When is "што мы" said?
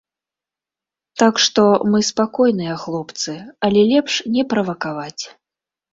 1.43-1.99